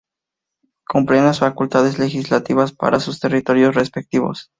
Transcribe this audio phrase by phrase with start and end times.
[0.83, 4.49] Con plenas facultades legislativas para sus territorios respectivos.